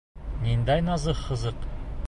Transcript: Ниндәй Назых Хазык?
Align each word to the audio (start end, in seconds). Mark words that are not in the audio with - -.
Ниндәй 0.45 0.83
Назых 0.87 1.23
Хазык? 1.29 1.73